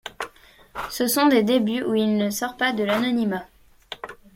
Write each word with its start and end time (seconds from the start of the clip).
Ce 0.89 1.05
sont 1.05 1.27
des 1.27 1.43
débuts 1.43 1.83
où 1.83 1.93
il 1.93 2.17
ne 2.17 2.31
sort 2.31 2.57
pas 2.57 2.73
de 2.73 2.81
l'anonymat. 2.83 3.45